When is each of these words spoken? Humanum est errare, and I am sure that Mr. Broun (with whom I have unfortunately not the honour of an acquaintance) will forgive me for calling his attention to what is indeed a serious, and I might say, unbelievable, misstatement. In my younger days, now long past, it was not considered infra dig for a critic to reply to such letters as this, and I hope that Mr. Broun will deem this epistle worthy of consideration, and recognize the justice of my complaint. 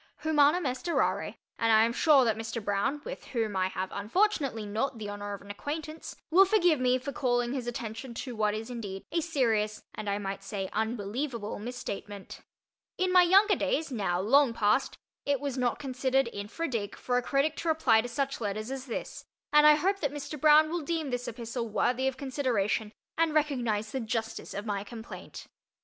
Humanum 0.23 0.65
est 0.65 0.87
errare, 0.91 1.35
and 1.59 1.71
I 1.71 1.83
am 1.85 1.93
sure 1.93 2.25
that 2.25 2.35
Mr. 2.35 2.59
Broun 2.59 3.03
(with 3.05 3.25
whom 3.25 3.55
I 3.55 3.67
have 3.67 3.91
unfortunately 3.93 4.65
not 4.65 4.97
the 4.97 5.11
honour 5.11 5.35
of 5.35 5.43
an 5.43 5.51
acquaintance) 5.51 6.15
will 6.31 6.43
forgive 6.43 6.79
me 6.79 6.97
for 6.97 7.11
calling 7.11 7.53
his 7.53 7.67
attention 7.67 8.15
to 8.15 8.35
what 8.35 8.55
is 8.55 8.71
indeed 8.71 9.05
a 9.11 9.21
serious, 9.21 9.83
and 9.93 10.09
I 10.09 10.17
might 10.17 10.43
say, 10.43 10.71
unbelievable, 10.73 11.59
misstatement. 11.59 12.41
In 12.97 13.13
my 13.13 13.21
younger 13.21 13.53
days, 13.55 13.91
now 13.91 14.19
long 14.19 14.55
past, 14.55 14.97
it 15.23 15.39
was 15.39 15.55
not 15.55 15.77
considered 15.77 16.27
infra 16.33 16.67
dig 16.67 16.95
for 16.95 17.17
a 17.19 17.21
critic 17.21 17.55
to 17.57 17.67
reply 17.67 18.01
to 18.01 18.07
such 18.09 18.41
letters 18.41 18.71
as 18.71 18.87
this, 18.87 19.25
and 19.53 19.67
I 19.67 19.75
hope 19.75 19.99
that 19.99 20.11
Mr. 20.11 20.41
Broun 20.41 20.71
will 20.71 20.81
deem 20.81 21.11
this 21.11 21.27
epistle 21.27 21.69
worthy 21.69 22.07
of 22.07 22.17
consideration, 22.17 22.91
and 23.19 23.35
recognize 23.35 23.91
the 23.91 23.99
justice 23.99 24.55
of 24.55 24.65
my 24.65 24.83
complaint. 24.83 25.45